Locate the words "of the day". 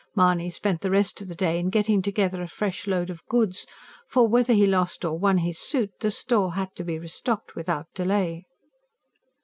1.21-1.59